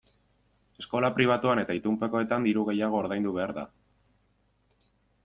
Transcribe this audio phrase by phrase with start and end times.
[0.83, 3.67] Eskola pribatuan eta itunpekoetan diru gehiago ordaindu behar da.